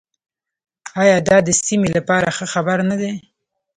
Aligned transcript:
آیا 1.01 1.17
دا 1.27 1.37
د 1.47 1.49
سیمې 1.65 1.87
لپاره 1.97 2.27
ښه 2.37 2.45
خبر 2.53 2.77
نه 2.89 2.95
دی؟ 3.01 3.11